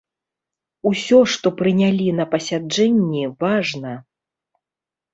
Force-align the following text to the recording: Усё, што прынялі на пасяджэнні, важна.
Усё, 0.91 1.19
што 1.35 1.47
прынялі 1.61 2.09
на 2.23 2.29
пасяджэнні, 2.33 3.23
важна. 3.47 3.97